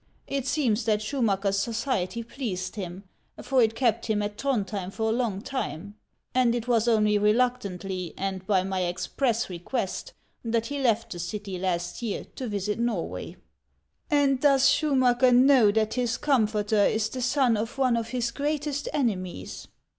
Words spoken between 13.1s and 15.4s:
80 HANS OF ICELAND." And does Schumacker